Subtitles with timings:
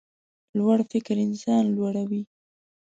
[0.57, 2.21] لوړ فکر انسان لوړوي.